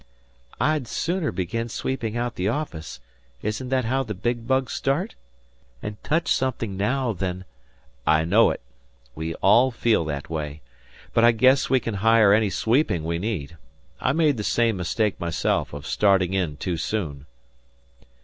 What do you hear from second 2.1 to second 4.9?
out the office isn't that how the big bugs